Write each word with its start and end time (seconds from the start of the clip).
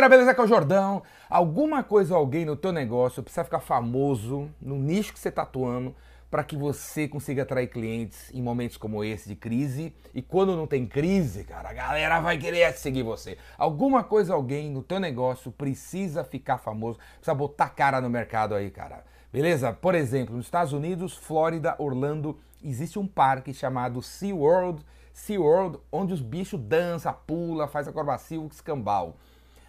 galera, 0.00 0.08
beleza? 0.08 0.30
Aqui 0.30 0.40
é 0.40 0.44
o 0.44 0.46
Jordão. 0.46 1.02
Alguma 1.28 1.82
coisa 1.82 2.14
ou 2.14 2.20
alguém 2.20 2.46
no 2.46 2.56
teu 2.56 2.72
negócio 2.72 3.22
precisa 3.22 3.44
ficar 3.44 3.60
famoso 3.60 4.48
no 4.58 4.76
nicho 4.76 5.12
que 5.12 5.18
você 5.18 5.28
está 5.28 5.42
atuando 5.42 5.94
para 6.30 6.42
que 6.42 6.56
você 6.56 7.06
consiga 7.06 7.42
atrair 7.42 7.66
clientes 7.66 8.30
em 8.32 8.40
momentos 8.40 8.78
como 8.78 9.04
esse 9.04 9.28
de 9.28 9.36
crise. 9.36 9.92
E 10.14 10.22
quando 10.22 10.56
não 10.56 10.66
tem 10.66 10.86
crise, 10.86 11.44
cara, 11.44 11.68
a 11.68 11.72
galera 11.74 12.18
vai 12.18 12.38
querer 12.38 12.72
seguir 12.78 13.02
você. 13.02 13.36
Alguma 13.58 14.02
coisa 14.02 14.32
ou 14.32 14.38
alguém 14.38 14.70
no 14.70 14.82
teu 14.82 14.98
negócio 14.98 15.52
precisa 15.52 16.24
ficar 16.24 16.56
famoso, 16.56 16.98
precisa 17.16 17.34
botar 17.34 17.68
cara 17.68 18.00
no 18.00 18.08
mercado 18.08 18.54
aí, 18.54 18.70
cara. 18.70 19.04
Beleza? 19.30 19.70
Por 19.70 19.94
exemplo, 19.94 20.34
nos 20.34 20.46
Estados 20.46 20.72
Unidos, 20.72 21.14
Flórida, 21.14 21.74
Orlando, 21.78 22.38
existe 22.64 22.98
um 22.98 23.06
parque 23.06 23.52
chamado 23.52 24.00
SeaWorld, 24.00 24.82
SeaWorld, 25.12 25.78
onde 25.92 26.14
os 26.14 26.22
bichos 26.22 26.58
dançam, 26.58 27.14
pula, 27.26 27.68
faz 27.68 27.86
acrobacia, 27.86 28.40
o 28.40 28.46
escambau. 28.46 29.18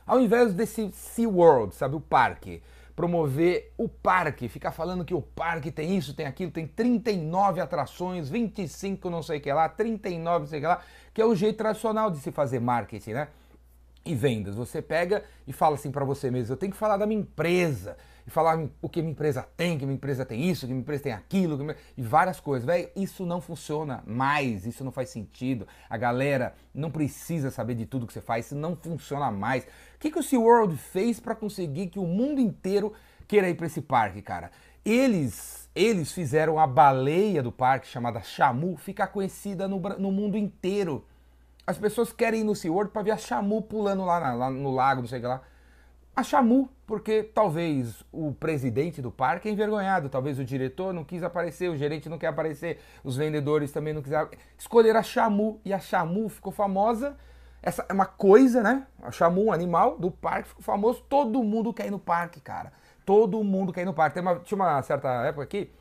Ao 0.05 0.19
invés 0.19 0.53
desse 0.53 0.91
SeaWorld, 0.91 1.75
sabe, 1.75 1.95
o 1.95 2.01
parque, 2.01 2.61
promover 2.95 3.71
o 3.77 3.87
parque, 3.87 4.47
ficar 4.47 4.71
falando 4.71 5.05
que 5.05 5.13
o 5.13 5.21
parque 5.21 5.71
tem 5.71 5.97
isso, 5.97 6.13
tem 6.13 6.25
aquilo, 6.25 6.51
tem 6.51 6.67
39 6.67 7.61
atrações, 7.61 8.29
25 8.29 9.09
não 9.09 9.23
sei 9.23 9.39
o 9.39 9.41
que 9.41 9.51
lá, 9.51 9.67
39 9.69 10.39
não 10.39 10.47
sei 10.47 10.59
o 10.59 10.61
que 10.61 10.67
lá, 10.67 10.81
que 11.13 11.21
é 11.21 11.25
o 11.25 11.35
jeito 11.35 11.57
tradicional 11.57 12.11
de 12.11 12.17
se 12.19 12.31
fazer 12.31 12.59
marketing, 12.59 13.13
né? 13.13 13.27
E 14.03 14.15
vendas. 14.15 14.55
Você 14.55 14.81
pega 14.81 15.23
e 15.45 15.53
fala 15.53 15.75
assim 15.75 15.91
para 15.91 16.05
você 16.05 16.31
mesmo, 16.31 16.53
eu 16.53 16.57
tenho 16.57 16.71
que 16.71 16.77
falar 16.77 16.97
da 16.97 17.05
minha 17.05 17.21
empresa, 17.21 17.97
e 18.25 18.29
falar 18.29 18.67
o 18.81 18.89
que 18.89 19.01
minha 19.01 19.11
empresa 19.11 19.47
tem, 19.55 19.77
que 19.77 19.85
minha 19.85 19.95
empresa 19.95 20.25
tem 20.25 20.49
isso, 20.49 20.61
que 20.61 20.71
minha 20.71 20.81
empresa 20.81 21.03
tem 21.03 21.13
aquilo, 21.13 21.57
minha... 21.57 21.75
e 21.97 22.01
várias 22.01 22.39
coisas. 22.39 22.65
Velho, 22.65 22.89
isso 22.95 23.25
não 23.25 23.41
funciona 23.41 24.03
mais, 24.05 24.65
isso 24.65 24.83
não 24.83 24.91
faz 24.91 25.09
sentido. 25.09 25.67
A 25.89 25.97
galera 25.97 26.53
não 26.73 26.91
precisa 26.91 27.49
saber 27.49 27.75
de 27.75 27.85
tudo 27.85 28.07
que 28.07 28.13
você 28.13 28.21
faz, 28.21 28.47
isso 28.47 28.55
não 28.55 28.75
funciona 28.75 29.31
mais. 29.31 29.63
O 29.63 29.99
que, 29.99 30.11
que 30.11 30.19
o 30.19 30.23
SeaWorld 30.23 30.75
fez 30.77 31.19
para 31.19 31.35
conseguir 31.35 31.87
que 31.87 31.99
o 31.99 32.05
mundo 32.05 32.39
inteiro 32.39 32.93
queira 33.27 33.49
ir 33.49 33.55
para 33.55 33.67
esse 33.67 33.81
parque, 33.81 34.21
cara? 34.21 34.51
Eles, 34.83 35.69
eles 35.75 36.11
fizeram 36.11 36.59
a 36.59 36.65
baleia 36.65 37.41
do 37.43 37.51
parque, 37.51 37.87
chamada 37.87 38.21
Chamu, 38.21 38.77
ficar 38.77 39.07
conhecida 39.07 39.67
no, 39.67 39.79
no 39.79 40.11
mundo 40.11 40.37
inteiro. 40.37 41.05
As 41.65 41.77
pessoas 41.77 42.11
querem 42.11 42.41
ir 42.41 42.43
no 42.43 42.55
SeaWorld 42.55 42.91
para 42.91 43.03
ver 43.03 43.11
a 43.11 43.17
Chamu 43.17 43.61
pulando 43.61 44.03
lá, 44.03 44.19
na, 44.19 44.33
lá 44.33 44.49
no 44.49 44.71
lago, 44.71 45.01
não 45.01 45.07
sei 45.07 45.19
o 45.19 45.21
que 45.21 45.27
lá 45.27 45.41
a 46.15 46.23
Chamu, 46.23 46.69
porque 46.85 47.23
talvez 47.23 48.03
o 48.11 48.33
presidente 48.33 49.01
do 49.01 49.11
parque 49.11 49.47
é 49.47 49.51
envergonhado, 49.51 50.09
talvez 50.09 50.37
o 50.39 50.43
diretor 50.43 50.93
não 50.93 51.03
quis 51.03 51.23
aparecer, 51.23 51.69
o 51.69 51.77
gerente 51.77 52.09
não 52.09 52.17
quer 52.17 52.27
aparecer, 52.27 52.79
os 53.03 53.15
vendedores 53.15 53.71
também 53.71 53.93
não 53.93 54.01
quiseram. 54.01 54.29
Escolher 54.57 54.95
a 54.95 55.03
Chamu 55.03 55.59
e 55.63 55.73
a 55.73 55.79
Chamu 55.79 56.27
ficou 56.27 56.51
famosa. 56.51 57.15
Essa 57.63 57.85
é 57.87 57.93
uma 57.93 58.05
coisa, 58.05 58.61
né? 58.61 58.85
A 59.01 59.11
Chamu, 59.11 59.45
um 59.45 59.51
animal 59.51 59.97
do 59.97 60.11
parque, 60.11 60.49
ficou 60.49 60.63
famoso. 60.63 61.01
Todo 61.07 61.41
mundo 61.43 61.73
quer 61.73 61.87
ir 61.87 61.91
no 61.91 61.99
parque, 61.99 62.41
cara. 62.41 62.73
Todo 63.05 63.41
mundo 63.43 63.71
quer 63.71 63.81
ir 63.81 63.85
no 63.85 63.93
parque. 63.93 64.19
Uma, 64.19 64.39
tinha 64.39 64.55
uma 64.55 64.81
certa 64.81 65.09
época 65.25 65.43
aqui 65.43 65.71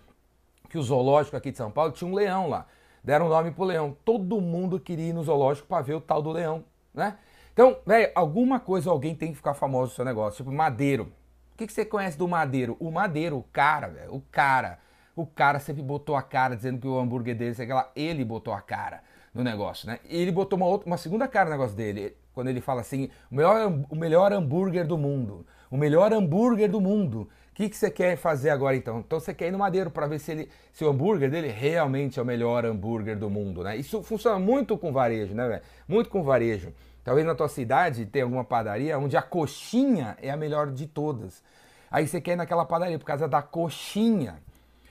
que 0.69 0.78
o 0.78 0.83
zoológico 0.83 1.37
aqui 1.37 1.50
de 1.50 1.56
São 1.56 1.70
Paulo 1.70 1.91
tinha 1.92 2.09
um 2.09 2.15
leão 2.15 2.48
lá. 2.48 2.67
Deram 3.03 3.29
nome 3.29 3.51
pro 3.51 3.65
leão. 3.65 3.97
Todo 4.05 4.41
mundo 4.41 4.79
queria 4.79 5.09
ir 5.09 5.12
no 5.12 5.23
zoológico 5.23 5.67
para 5.67 5.83
ver 5.83 5.95
o 5.95 6.01
tal 6.01 6.23
do 6.23 6.31
leão, 6.31 6.65
né? 6.95 7.17
Então, 7.53 7.79
velho, 7.87 8.11
alguma 8.15 8.61
coisa 8.61 8.91
alguém 8.91 9.15
tem 9.15 9.31
que 9.31 9.37
ficar 9.37 9.55
famoso 9.55 9.91
no 9.91 9.97
seu 9.97 10.05
negócio. 10.05 10.39
Tipo, 10.39 10.53
Madeiro. 10.53 11.12
O 11.53 11.56
que, 11.56 11.67
que 11.67 11.73
você 11.73 11.84
conhece 11.84 12.17
do 12.17 12.27
Madeiro? 12.27 12.77
O 12.81 12.91
Madeiro, 12.91 13.37
o 13.37 13.43
cara, 13.53 13.89
velho, 13.89 14.15
o 14.15 14.23
cara. 14.31 14.78
O 15.15 15.27
cara 15.27 15.59
sempre 15.59 15.83
botou 15.83 16.17
a 16.17 16.23
cara 16.23 16.56
dizendo 16.56 16.81
que 16.81 16.87
o 16.87 16.98
hambúrguer 16.98 17.37
dele, 17.37 17.55
sei 17.55 17.67
lá, 17.67 17.91
ele 17.95 18.25
botou 18.25 18.55
a 18.55 18.61
cara 18.61 19.03
no 19.34 19.45
negócio, 19.45 19.87
né? 19.87 19.98
E 20.09 20.17
ele 20.17 20.33
botou 20.33 20.56
uma, 20.56 20.67
outra, 20.67 20.87
uma 20.87 20.97
segunda 20.97 21.28
cara 21.28 21.47
no 21.47 21.51
negócio 21.51 21.77
dele. 21.77 22.17
Quando 22.33 22.48
ele 22.48 22.61
fala 22.61 22.81
assim, 22.81 23.11
o 23.31 23.34
melhor, 23.34 23.73
o 23.91 23.97
melhor 23.97 24.33
hambúrguer 24.33 24.87
do 24.87 24.97
mundo. 24.97 25.47
O 25.71 25.77
melhor 25.77 26.12
hambúrguer 26.12 26.71
do 26.71 26.81
mundo. 26.81 27.28
Que, 27.61 27.69
que 27.69 27.77
você 27.77 27.91
quer 27.91 28.16
fazer 28.16 28.48
agora 28.48 28.75
então? 28.75 29.00
Então 29.00 29.20
você 29.20 29.34
quer 29.34 29.48
ir 29.48 29.50
no 29.50 29.58
Madeiro 29.58 29.91
para 29.91 30.06
ver 30.06 30.19
se, 30.19 30.33
ele, 30.33 30.48
se 30.72 30.83
o 30.83 30.89
hambúrguer 30.89 31.30
dele 31.30 31.48
realmente 31.48 32.19
é 32.19 32.22
o 32.22 32.25
melhor 32.25 32.65
hambúrguer 32.65 33.19
do 33.19 33.28
mundo, 33.28 33.62
né? 33.62 33.76
Isso 33.76 34.03
funciona 34.03 34.38
muito 34.38 34.78
com 34.78 34.91
varejo, 34.91 35.34
né, 35.34 35.47
velho? 35.47 35.62
Muito 35.87 36.09
com 36.09 36.22
varejo. 36.22 36.72
Talvez 37.04 37.26
na 37.26 37.34
tua 37.34 37.50
cidade 37.50 38.06
tenha 38.06 38.25
alguma 38.25 38.44
padaria 38.44 38.99
onde 38.99 39.15
a 39.15 39.20
coxinha 39.20 40.16
é 40.22 40.31
a 40.31 40.38
melhor 40.38 40.70
de 40.70 40.87
todas. 40.87 41.43
Aí 41.91 42.09
você 42.09 42.19
quer 42.19 42.32
ir 42.32 42.37
naquela 42.37 42.65
padaria 42.65 42.99
por 42.99 43.04
causa 43.04 43.28
da 43.28 43.43
coxinha. 43.43 44.38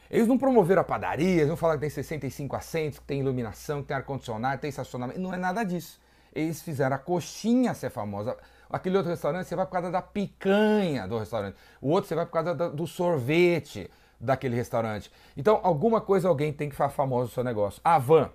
Eles 0.07 0.27
não 0.27 0.37
promoveram 0.37 0.83
a 0.83 0.85
padaria, 0.85 1.37
eles 1.37 1.47
não 1.47 1.57
falaram 1.57 1.79
que 1.79 1.87
tem 1.87 1.89
65 1.89 2.55
assentos, 2.55 2.99
que 2.99 3.05
tem 3.05 3.21
iluminação, 3.21 3.81
que 3.81 3.87
tem 3.87 3.97
ar-condicionado, 3.97 4.61
tem 4.61 4.69
estacionamento. 4.69 5.19
Não 5.19 5.33
é 5.33 5.37
nada 5.37 5.63
disso. 5.63 5.99
Eles 6.31 6.61
fizeram 6.61 6.95
a 6.95 6.99
coxinha 6.99 7.73
ser 7.73 7.89
famosa. 7.89 8.37
Aquele 8.69 8.97
outro 8.97 9.09
restaurante 9.09 9.47
você 9.47 9.55
vai 9.55 9.65
por 9.65 9.71
causa 9.71 9.89
da 9.89 10.01
picanha 10.01 11.07
do 11.07 11.17
restaurante. 11.17 11.55
O 11.81 11.89
outro 11.89 12.07
você 12.07 12.15
vai 12.15 12.25
por 12.25 12.31
causa 12.31 12.53
do 12.53 12.85
sorvete 12.85 13.89
daquele 14.19 14.55
restaurante. 14.55 15.11
Então, 15.35 15.59
alguma 15.63 16.01
coisa 16.01 16.27
alguém 16.27 16.51
tem 16.53 16.69
que 16.69 16.75
fazer 16.75 16.93
famoso 16.93 17.31
o 17.31 17.33
seu 17.33 17.43
negócio. 17.43 17.81
A 17.83 17.97
van. 17.97 18.29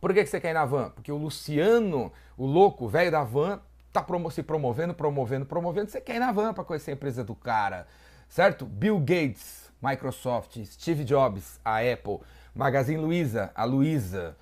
Por 0.00 0.12
que, 0.12 0.24
você 0.24 0.40
quer 0.40 0.50
ir 0.50 0.54
na 0.54 0.64
van? 0.64 0.90
Porque 0.90 1.10
o 1.10 1.16
Luciano, 1.16 2.12
o 2.36 2.46
louco, 2.46 2.88
velho 2.88 3.10
da 3.10 3.24
van, 3.24 3.60
tá 3.92 4.04
se 4.30 4.42
promovendo, 4.42 4.94
promovendo, 4.94 5.46
promovendo. 5.46 5.90
Você 5.90 6.00
quer 6.00 6.16
ir 6.16 6.20
na 6.20 6.30
van 6.30 6.52
para 6.52 6.64
conhecer 6.64 6.92
a 6.92 6.94
empresa 6.94 7.24
do 7.24 7.34
cara, 7.34 7.86
certo? 8.28 8.64
Bill 8.64 8.98
Gates, 8.98 9.70
Microsoft, 9.82 10.56
Steve 10.64 11.04
Jobs, 11.04 11.58
a 11.64 11.78
Apple, 11.78 12.20
Magazine 12.54 13.00
Luiza, 13.00 13.50
a 13.54 13.64
Luiza. 13.64 14.36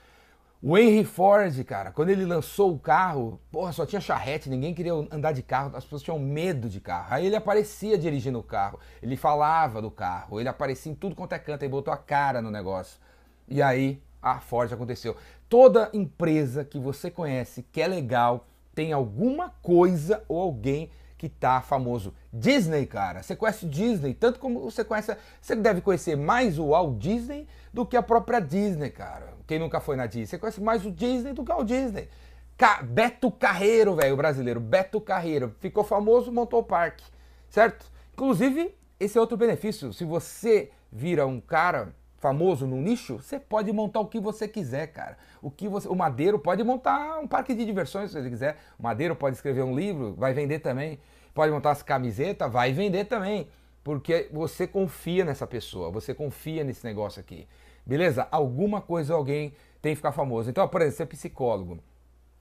O 0.62 0.76
Henry 0.76 1.04
Ford, 1.04 1.62
cara, 1.64 1.92
quando 1.92 2.08
ele 2.08 2.24
lançou 2.24 2.72
o 2.72 2.78
carro, 2.78 3.38
porra, 3.52 3.72
só 3.72 3.84
tinha 3.84 4.00
charrete, 4.00 4.48
ninguém 4.48 4.72
queria 4.72 4.94
andar 4.94 5.32
de 5.32 5.42
carro, 5.42 5.76
as 5.76 5.84
pessoas 5.84 6.02
tinham 6.02 6.18
medo 6.18 6.66
de 6.68 6.80
carro. 6.80 7.08
Aí 7.10 7.26
ele 7.26 7.36
aparecia 7.36 7.98
dirigindo 7.98 8.38
o 8.38 8.42
carro, 8.42 8.80
ele 9.02 9.16
falava 9.16 9.82
do 9.82 9.90
carro, 9.90 10.40
ele 10.40 10.48
aparecia 10.48 10.90
em 10.90 10.94
tudo 10.94 11.14
quanto 11.14 11.34
é 11.34 11.38
canto, 11.38 11.62
ele 11.62 11.70
botou 11.70 11.92
a 11.92 11.96
cara 11.96 12.40
no 12.40 12.50
negócio. 12.50 12.98
E 13.46 13.60
aí 13.60 14.02
a 14.22 14.40
Ford 14.40 14.72
aconteceu. 14.72 15.14
Toda 15.46 15.90
empresa 15.92 16.64
que 16.64 16.78
você 16.78 17.10
conhece 17.10 17.62
que 17.70 17.82
é 17.82 17.86
legal 17.86 18.46
tem 18.74 18.94
alguma 18.94 19.50
coisa 19.62 20.24
ou 20.26 20.40
alguém 20.40 20.90
que 21.16 21.28
tá 21.28 21.60
famoso. 21.60 22.14
Disney, 22.32 22.86
cara. 22.86 23.22
Você 23.22 23.34
conhece 23.34 23.66
Disney, 23.66 24.14
tanto 24.14 24.38
como 24.38 24.60
você 24.60 24.84
conhece. 24.84 25.16
Você 25.40 25.56
deve 25.56 25.80
conhecer 25.80 26.16
mais 26.16 26.58
o 26.58 26.68
Walt 26.68 26.98
Disney 26.98 27.46
do 27.72 27.86
que 27.86 27.96
a 27.96 28.02
própria 28.02 28.40
Disney, 28.40 28.90
cara. 28.90 29.34
Quem 29.46 29.58
nunca 29.58 29.80
foi 29.80 29.96
na 29.96 30.06
Disney? 30.06 30.26
Você 30.26 30.38
conhece 30.38 30.60
mais 30.60 30.84
o 30.84 30.90
Disney 30.90 31.32
do 31.32 31.44
que 31.44 31.52
o 31.52 31.64
Disney. 31.64 32.08
Ca 32.56 32.82
Beto 32.82 33.30
Carreiro, 33.30 33.94
velho, 33.94 34.16
brasileiro. 34.16 34.60
Beto 34.60 35.00
Carreiro. 35.00 35.54
Ficou 35.60 35.84
famoso, 35.84 36.32
montou 36.32 36.60
o 36.60 36.64
parque. 36.64 37.04
Certo? 37.48 37.90
Inclusive, 38.12 38.74
esse 38.98 39.16
é 39.16 39.20
outro 39.20 39.36
benefício. 39.36 39.92
Se 39.92 40.04
você 40.04 40.70
vira 40.90 41.26
um 41.26 41.40
cara 41.40 41.94
famoso 42.18 42.66
no 42.66 42.76
nicho, 42.76 43.16
você 43.16 43.38
pode 43.38 43.72
montar 43.72 44.00
o 44.00 44.06
que 44.06 44.18
você 44.18 44.48
quiser, 44.48 44.88
cara. 44.88 45.16
O 45.42 45.50
que 45.50 45.68
você, 45.68 45.88
o 45.88 45.94
Madeiro 45.94 46.38
pode 46.38 46.62
montar 46.64 47.18
um 47.18 47.26
parque 47.26 47.54
de 47.54 47.64
diversões 47.64 48.10
se 48.10 48.18
ele 48.18 48.30
quiser. 48.30 48.56
O 48.78 48.82
Madeiro 48.82 49.14
pode 49.14 49.36
escrever 49.36 49.62
um 49.62 49.74
livro, 49.74 50.14
vai 50.14 50.32
vender 50.32 50.60
também. 50.60 50.98
Pode 51.34 51.52
montar 51.52 51.72
as 51.72 51.82
camisetas, 51.82 52.50
vai 52.50 52.72
vender 52.72 53.04
também, 53.04 53.48
porque 53.84 54.28
você 54.32 54.66
confia 54.66 55.22
nessa 55.22 55.46
pessoa, 55.46 55.90
você 55.90 56.14
confia 56.14 56.64
nesse 56.64 56.82
negócio 56.84 57.20
aqui. 57.20 57.46
Beleza? 57.84 58.26
Alguma 58.30 58.80
coisa 58.80 59.12
alguém 59.12 59.52
tem 59.82 59.92
que 59.92 59.96
ficar 59.96 60.12
famoso. 60.12 60.48
Então, 60.48 60.66
por 60.66 60.80
exemplo, 60.80 60.96
você 60.96 61.02
é 61.02 61.06
psicólogo. 61.06 61.78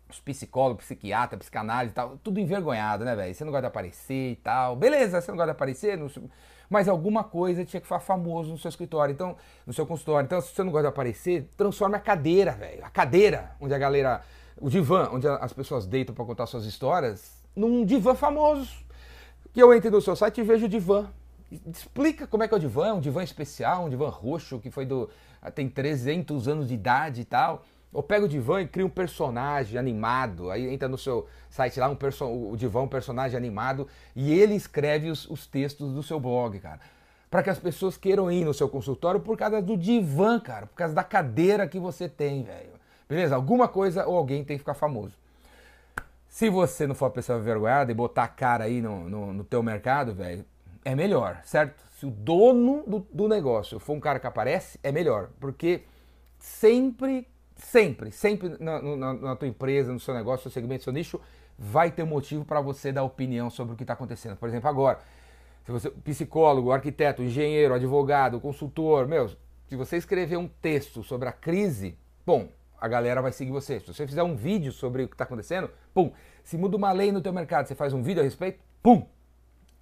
Os 0.10 0.20
psicólogos, 0.20 0.86
psiquiatra, 0.86 1.38
psicanálise 1.38 1.92
e 1.92 1.96
tal, 1.96 2.18
tudo 2.24 2.40
envergonhado, 2.40 3.04
né, 3.04 3.16
velho? 3.16 3.34
Você 3.34 3.44
não 3.44 3.52
gosta 3.52 3.64
de 3.64 3.68
aparecer 3.68 4.32
e 4.32 4.36
tal. 4.36 4.76
Beleza, 4.76 5.20
você 5.20 5.32
não 5.32 5.38
gosta 5.38 5.52
de 5.52 5.56
aparecer, 5.56 5.98
não 5.98 6.08
mas 6.70 6.88
alguma 6.88 7.24
coisa 7.24 7.64
tinha 7.64 7.80
que 7.80 7.86
ficar 7.86 8.00
famoso 8.00 8.52
no 8.52 8.58
seu 8.58 8.70
escritório, 8.70 9.14
então, 9.14 9.36
no 9.66 9.74
seu 9.74 9.86
consultório. 9.86 10.26
Então, 10.26 10.42
se 10.42 10.54
você 10.54 10.64
não 10.64 10.72
gosta 10.72 10.84
de 10.84 10.90
aparecer, 10.90 11.50
transforme 11.56 11.96
a 11.96 12.00
cadeira, 12.00 12.52
velho. 12.54 12.84
A 12.84 12.90
cadeira, 12.90 13.52
onde 13.60 13.74
a 13.74 13.78
galera. 13.78 14.22
O 14.58 14.70
divã, 14.70 15.10
onde 15.12 15.28
as 15.28 15.52
pessoas 15.52 15.86
deitam 15.86 16.16
para 16.16 16.24
contar 16.24 16.46
suas 16.46 16.66
histórias, 16.66 17.44
num 17.56 17.86
divã 17.86 18.16
famoso. 18.16 18.74
Que 19.54 19.62
eu 19.62 19.74
entre 19.74 19.90
no 19.90 20.02
seu 20.02 20.16
site 20.16 20.40
e 20.40 20.44
vejo 20.44 20.66
o 20.66 20.70
divã. 20.70 21.10
Explica 21.68 22.26
como 22.26 22.44
é 22.44 22.48
que 22.48 22.54
é 22.54 22.58
o 22.58 22.60
divã, 22.60 22.88
é 22.88 22.94
um 22.94 23.02
divã 23.02 23.24
especial, 23.24 23.86
um 23.86 23.90
divã 23.90 24.10
roxo 24.10 24.60
que 24.60 24.72
foi 24.72 24.86
do. 24.86 25.10
tem 25.54 25.70
300 25.70 26.48
anos 26.48 26.68
de 26.70 26.74
idade 26.74 27.22
e 27.22 27.26
tal. 27.26 27.64
Ou 27.96 28.04
pega 28.04 28.26
o 28.26 28.28
divã 28.28 28.62
e 28.62 28.68
cria 28.68 28.86
um 28.86 28.90
personagem 28.90 29.80
animado. 29.80 30.52
Aí 30.52 30.68
entra 30.68 30.90
no 30.90 30.98
seu 30.98 31.28
site 31.50 31.80
lá, 31.80 31.90
um 31.90 31.98
o 32.52 32.58
divã, 32.58 32.82
um 32.82 32.90
personagem 32.90 33.38
animado, 33.38 33.88
e 34.14 34.38
ele 34.38 34.54
escreve 34.54 35.10
os, 35.10 35.26
os 35.30 35.48
textos 35.48 35.94
do 35.94 36.04
seu 36.04 36.20
blog, 36.20 36.60
cara. 36.60 36.82
Para 37.32 37.42
que 37.42 37.50
as 37.50 37.58
pessoas 37.58 37.96
queiram 37.96 38.30
ir 38.30 38.44
no 38.44 38.54
seu 38.54 38.68
consultório 38.68 39.22
por 39.22 39.38
causa 39.38 39.62
do 39.62 39.78
divã, 39.78 40.38
cara. 40.42 40.66
Por 40.66 40.76
causa 40.76 40.94
da 40.94 41.06
cadeira 41.06 41.66
que 41.70 41.80
você 41.80 42.10
tem, 42.10 42.44
velho. 42.44 42.72
Beleza? 43.08 43.34
Alguma 43.34 43.66
coisa 43.70 44.06
ou 44.06 44.18
alguém 44.18 44.44
tem 44.44 44.58
que 44.58 44.64
ficar 44.64 44.74
famoso. 44.74 45.14
Se 46.28 46.50
você 46.50 46.86
não 46.86 46.96
for 46.96 47.06
uma 47.06 47.12
pessoa 47.12 47.40
vergonhada 47.40 47.94
e 47.94 47.96
botar 47.96 48.26
a 48.26 48.28
cara 48.28 48.66
aí 48.66 48.82
no, 48.82 49.10
no, 49.10 49.34
no 49.34 49.44
teu 49.46 49.64
mercado, 49.64 50.14
velho, 50.14 50.44
é 50.84 50.94
melhor, 50.94 51.40
certo? 51.46 51.82
Se 51.98 52.06
o 52.06 52.12
dono 52.12 52.84
do, 52.86 53.08
do 53.10 53.30
negócio 53.30 53.80
for 53.80 53.94
um 53.94 54.02
cara 54.02 54.20
que 54.20 54.28
aparece, 54.28 54.78
é 54.84 54.92
melhor. 54.92 55.30
Porque 55.40 55.84
sempre 56.38 57.26
Sempre, 57.56 58.12
sempre 58.12 58.58
na, 58.60 58.82
na, 58.82 59.14
na, 59.14 59.36
tua 59.36 59.48
empresa, 59.48 59.94
no 59.94 60.00
seu 60.00 60.14
negócio, 60.14 60.48
no 60.48 60.52
seu 60.52 60.52
segmento, 60.52 60.82
no 60.82 60.84
seu 60.84 60.94
nicho, 60.94 61.22
vai 61.58 61.90
ter 61.90 62.04
motivo 62.04 62.44
para 62.44 62.60
você 62.60 62.92
dar 62.92 63.04
opinião 63.04 63.50
sobre 63.50 63.74
o 63.74 63.78
que 63.78 63.84
está 63.84 63.94
acontecendo. 63.94 64.36
Por 64.36 64.50
exemplo, 64.50 64.70
agora, 64.70 65.00
se 65.64 65.72
você 65.72 65.90
psicólogo, 65.90 66.72
arquiteto, 66.72 67.24
engenheiro, 67.24 67.74
advogado, 67.74 68.40
consultor, 68.40 69.08
meu, 69.08 69.30
se 69.68 69.76
você 69.76 69.98
escrever 69.98 70.38
um 70.38 70.48
texto 70.48 71.02
sobre 71.02 71.30
a 71.30 71.32
crise, 71.32 71.98
bom, 72.26 72.50
a 72.80 72.88
galera 72.88 73.22
vai 73.22 73.32
seguir 73.32 73.52
você. 73.52 73.80
Se 73.80 73.88
você 73.88 74.06
fizer 74.06 74.22
um 74.22 74.36
vídeo 74.36 74.72
sobre 74.72 75.04
o 75.04 75.08
que 75.08 75.16
está 75.16 75.24
acontecendo, 75.24 75.70
pum. 75.94 76.12
Se 76.44 76.58
muda 76.58 76.78
uma 76.78 76.92
lei 76.92 77.12
no 77.12 77.22
teu 77.22 77.34
mercado, 77.34 77.68
você 77.68 77.74
faz 77.74 77.94
um 77.94 78.04
vídeo 78.04 78.22
a 78.22 78.24
respeito, 78.24 78.60
pum. 78.84 79.08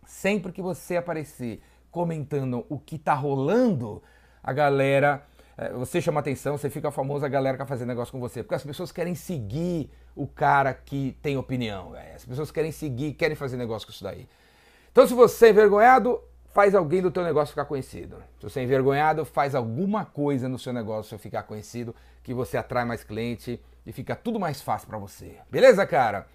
Sempre 0.05 0.51
que 0.51 0.61
você 0.61 0.95
aparecer 0.95 1.61
comentando 1.91 2.65
o 2.69 2.79
que 2.79 2.95
está 2.95 3.13
rolando, 3.13 4.01
a 4.41 4.53
galera, 4.53 5.25
você 5.75 6.01
chama 6.01 6.19
atenção, 6.19 6.57
você 6.57 6.69
fica 6.69 6.89
famoso, 6.91 7.25
a 7.25 7.29
galera 7.29 7.57
quer 7.57 7.67
fazer 7.67 7.85
negócio 7.85 8.11
com 8.11 8.19
você. 8.19 8.41
Porque 8.43 8.55
as 8.55 8.63
pessoas 8.63 8.91
querem 8.91 9.15
seguir 9.15 9.89
o 10.15 10.27
cara 10.27 10.73
que 10.73 11.17
tem 11.21 11.37
opinião. 11.37 11.93
As 12.15 12.25
pessoas 12.25 12.51
querem 12.51 12.71
seguir, 12.71 13.13
querem 13.13 13.35
fazer 13.35 13.57
negócio 13.57 13.87
com 13.87 13.93
isso 13.93 14.03
daí. 14.03 14.27
Então, 14.91 15.07
se 15.07 15.13
você 15.13 15.47
é 15.47 15.49
envergonhado, 15.49 16.21
faz 16.53 16.75
alguém 16.75 17.01
do 17.01 17.09
teu 17.09 17.23
negócio 17.23 17.51
ficar 17.51 17.65
conhecido. 17.65 18.17
Se 18.39 18.49
você 18.49 18.59
é 18.59 18.63
envergonhado, 18.63 19.25
faz 19.25 19.55
alguma 19.55 20.05
coisa 20.05 20.47
no 20.47 20.59
seu 20.59 20.71
negócio 20.71 21.17
ficar 21.17 21.43
conhecido, 21.43 21.95
que 22.21 22.33
você 22.33 22.57
atrai 22.57 22.85
mais 22.85 23.03
cliente 23.03 23.59
e 23.85 23.91
fica 23.91 24.15
tudo 24.15 24.39
mais 24.39 24.61
fácil 24.61 24.87
para 24.87 24.97
você. 24.97 25.37
Beleza, 25.49 25.85
cara? 25.85 26.27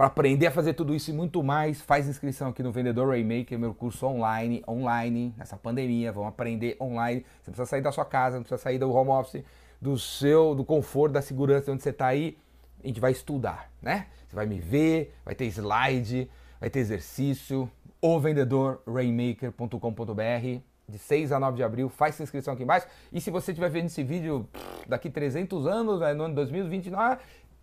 Para 0.00 0.06
aprender 0.06 0.46
a 0.46 0.50
fazer 0.50 0.72
tudo 0.72 0.94
isso 0.94 1.10
e 1.10 1.12
muito 1.12 1.42
mais, 1.42 1.82
faz 1.82 2.08
inscrição 2.08 2.48
aqui 2.48 2.62
no 2.62 2.72
Vendedor 2.72 3.10
Raymaker, 3.10 3.58
meu 3.58 3.74
curso 3.74 4.06
online, 4.06 4.64
online, 4.66 5.34
nessa 5.36 5.58
pandemia, 5.58 6.10
vamos 6.10 6.30
aprender 6.30 6.74
online. 6.80 7.22
Você 7.42 7.50
precisa 7.50 7.66
sair 7.66 7.82
da 7.82 7.92
sua 7.92 8.06
casa, 8.06 8.36
não 8.36 8.42
precisa 8.42 8.62
sair 8.62 8.78
do 8.78 8.90
home 8.90 9.10
office, 9.10 9.44
do 9.78 9.98
seu, 9.98 10.54
do 10.54 10.64
conforto, 10.64 11.12
da 11.12 11.20
segurança 11.20 11.66
de 11.66 11.72
onde 11.72 11.82
você 11.82 11.90
está 11.90 12.06
aí. 12.06 12.38
A 12.82 12.86
gente 12.86 12.98
vai 12.98 13.12
estudar, 13.12 13.70
né? 13.82 14.06
Você 14.26 14.34
vai 14.34 14.46
me 14.46 14.58
ver, 14.58 15.14
vai 15.22 15.34
ter 15.34 15.44
slide, 15.44 16.30
vai 16.58 16.70
ter 16.70 16.78
exercício, 16.78 17.70
o 18.00 18.18
vendedor 18.18 18.80
rainmaker.com.br 18.86 20.60
de 20.88 20.98
6 20.98 21.30
a 21.30 21.38
9 21.38 21.58
de 21.58 21.62
abril, 21.62 21.90
faz 21.90 22.14
sua 22.14 22.22
inscrição 22.22 22.54
aqui 22.54 22.62
embaixo. 22.62 22.86
E 23.12 23.20
se 23.20 23.30
você 23.30 23.52
estiver 23.52 23.68
vendo 23.68 23.86
esse 23.86 24.02
vídeo 24.02 24.48
daqui 24.88 25.10
300 25.10 25.66
anos, 25.66 26.00
no 26.00 26.24
ano 26.24 26.34
2029, 26.34 27.18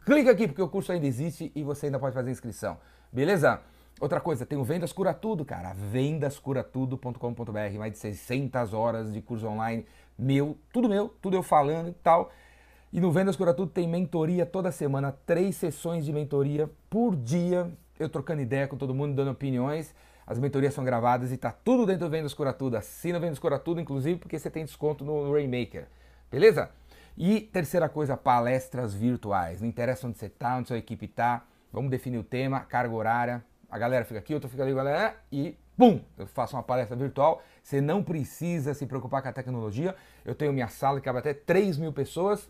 clica 0.07 0.31
aqui 0.31 0.48
porque 0.48 0.62
o 0.62 0.69
curso 0.69 0.94
ainda 0.94 1.06
existe 1.06 1.51
e 1.54 1.63
você 1.63 1.88
ainda 1.88 2.00
pode 2.00 2.15
fazer 2.15 2.31
inscrição. 2.31 2.77
Beleza? 3.12 3.59
Outra 4.00 4.21
coisa, 4.21 4.45
tem 4.45 4.57
o 4.57 4.63
Vendas 4.63 4.94
Cura 4.94 5.13
Tudo, 5.13 5.44
cara. 5.44 5.74
vendascuratudo.com.br, 5.74 7.77
mais 7.77 7.92
de 7.92 7.98
600 7.98 8.74
horas 8.74 9.12
de 9.12 9.21
curso 9.21 9.45
online 9.45 9.86
meu, 10.18 10.57
tudo 10.71 10.88
meu, 10.88 11.13
tudo 11.21 11.36
eu 11.36 11.44
falando 11.44 11.89
e 11.89 11.92
tal. 11.92 12.31
E 12.94 13.01
no 13.01 13.12
Vendas 13.12 13.36
Cura 13.36 13.54
Tudo 13.54 13.69
tem 13.69 13.86
mentoria 13.86 14.45
toda 14.45 14.71
semana, 14.71 15.12
três 15.25 15.57
sessões 15.57 16.06
de 16.06 16.13
mentoria 16.13 16.69
por 16.89 17.13
dia, 17.13 17.69
eu 18.00 18.07
trocando 18.07 18.42
ideia 18.42 18.65
com 18.65 18.77
todo 18.77 18.95
mundo, 18.95 19.13
dando 19.13 19.31
opiniões. 19.31 19.94
As 20.25 20.39
mentorias 20.39 20.74
são 20.74 20.86
gravadas 20.86 21.33
e 21.33 21.38
tá 21.38 21.51
tudo 21.51 21.86
dentro 21.86 22.07
do 22.07 22.10
Vendas 22.10 22.33
Cura 22.33 22.53
Tudo. 22.53 22.77
Assina 22.77 23.18
o 23.18 23.21
Vendas 23.21 23.39
Cura 23.39 23.60
Tudo, 23.60 23.81
inclusive, 23.81 24.18
porque 24.18 24.39
você 24.39 24.50
tem 24.50 24.63
desconto 24.63 25.03
no 25.03 25.33
Rainmaker. 25.33 25.86
Beleza? 26.31 26.69
E 27.17 27.41
terceira 27.41 27.89
coisa, 27.89 28.15
palestras 28.15 28.93
virtuais. 28.93 29.59
Não 29.59 29.67
interessa 29.67 30.05
onde 30.05 30.17
você 30.17 30.29
tá, 30.29 30.55
onde 30.55 30.67
sua 30.67 30.77
equipe 30.77 31.07
tá. 31.07 31.43
Vamos 31.73 31.89
definir 31.89 32.19
o 32.19 32.23
tema, 32.23 32.59
carga 32.59 32.93
horária. 32.93 33.43
A 33.69 33.79
galera 33.79 34.05
fica 34.05 34.19
aqui, 34.19 34.39
tô 34.39 34.47
ficando 34.47 34.67
ali, 34.67 34.75
galera, 34.75 35.15
e 35.31 35.57
pum, 35.75 35.99
eu 36.17 36.27
faço 36.27 36.55
uma 36.55 36.61
palestra 36.61 36.95
virtual. 36.95 37.41
Você 37.63 37.81
não 37.81 38.03
precisa 38.03 38.73
se 38.75 38.85
preocupar 38.85 39.23
com 39.23 39.29
a 39.29 39.33
tecnologia. 39.33 39.95
Eu 40.23 40.35
tenho 40.35 40.53
minha 40.53 40.67
sala 40.67 40.99
que 40.99 41.05
cabe 41.05 41.17
até 41.17 41.33
3 41.33 41.79
mil 41.79 41.91
pessoas. 41.91 42.47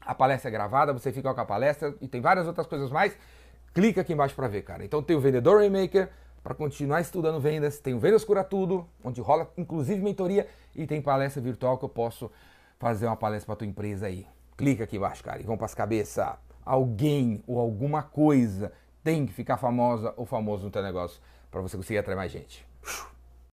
A 0.00 0.14
palestra 0.14 0.48
é 0.48 0.52
gravada, 0.52 0.92
você 0.92 1.12
fica 1.12 1.32
com 1.32 1.40
a 1.40 1.44
palestra 1.44 1.94
e 2.00 2.08
tem 2.08 2.20
várias 2.20 2.46
outras 2.46 2.66
coisas 2.66 2.90
mais. 2.90 3.16
Clica 3.74 4.00
aqui 4.00 4.14
embaixo 4.14 4.34
para 4.34 4.48
ver, 4.48 4.62
cara. 4.62 4.84
Então 4.84 5.02
tem 5.02 5.14
o 5.14 5.20
Vendedor 5.20 5.58
Rainmaker, 5.58 6.08
para 6.42 6.54
continuar 6.54 7.00
estudando 7.00 7.40
vendas. 7.40 7.78
Tem 7.78 7.94
o 7.94 7.98
Vendas 7.98 8.24
Cura 8.24 8.42
Tudo, 8.42 8.88
onde 9.04 9.20
rola 9.20 9.50
inclusive 9.56 10.00
mentoria 10.02 10.46
e 10.74 10.86
tem 10.86 11.00
palestra 11.00 11.40
virtual 11.40 11.78
que 11.78 11.84
eu 11.84 11.88
posso 11.88 12.30
fazer 12.82 13.06
uma 13.06 13.16
palestra 13.16 13.46
para 13.46 13.54
tua 13.54 13.66
empresa 13.68 14.06
aí. 14.06 14.26
Clica 14.56 14.82
aqui 14.82 14.96
embaixo, 14.96 15.22
cara, 15.22 15.40
e 15.40 15.44
vão 15.44 15.56
para 15.56 15.66
as 15.66 15.74
cabeças. 15.74 16.34
Alguém 16.64 17.40
ou 17.46 17.60
alguma 17.60 18.02
coisa 18.02 18.72
tem 19.04 19.24
que 19.24 19.32
ficar 19.32 19.56
famosa 19.56 20.12
ou 20.16 20.26
famoso 20.26 20.64
no 20.64 20.70
teu 20.70 20.82
negócio 20.82 21.20
para 21.48 21.60
você 21.60 21.76
conseguir 21.76 21.98
atrair 21.98 22.16
mais 22.16 22.32
gente. 22.32 22.66